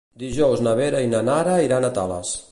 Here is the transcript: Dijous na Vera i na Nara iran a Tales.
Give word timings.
Dijous 0.21 0.63
na 0.67 0.73
Vera 0.79 1.01
i 1.07 1.11
na 1.11 1.21
Nara 1.27 1.59
iran 1.67 1.85
a 1.85 1.93
Tales. 1.99 2.33